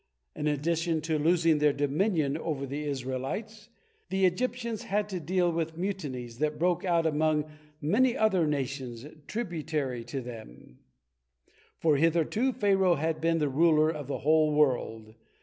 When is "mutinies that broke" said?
5.77-6.83